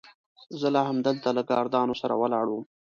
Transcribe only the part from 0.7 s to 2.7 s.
لا همدلته له ګاردانو سره ولاړ وم.